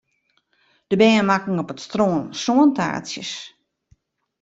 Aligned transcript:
De 0.87 0.95
bern 0.99 1.25
makken 1.31 1.61
op 1.61 1.71
it 1.73 1.79
strân 1.85 2.21
sântaartsjes. 2.41 3.33